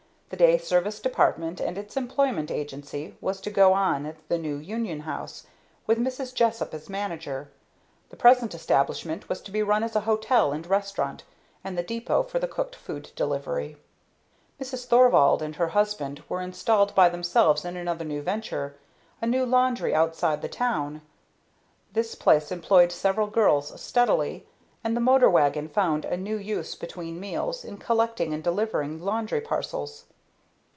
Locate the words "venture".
18.21-18.77